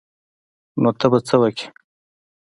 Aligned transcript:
نو 0.81 0.89
ته 0.99 1.05
به 1.11 1.19
څه 1.27 1.35
وکې. 1.41 1.67